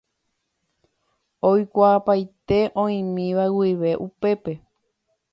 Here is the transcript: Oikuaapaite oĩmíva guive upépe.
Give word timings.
Oikuaapaite 1.49 2.57
oĩmíva 2.83 3.45
guive 3.57 3.91
upépe. 4.07 4.55